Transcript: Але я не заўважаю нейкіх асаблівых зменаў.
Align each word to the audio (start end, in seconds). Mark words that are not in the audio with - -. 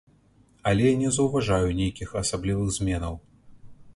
Але 0.71 0.85
я 0.85 0.93
не 1.01 1.11
заўважаю 1.17 1.69
нейкіх 1.81 2.17
асаблівых 2.23 2.73
зменаў. 2.81 3.13